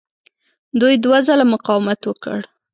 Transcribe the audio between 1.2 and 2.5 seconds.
ځله مقاومت وکړ.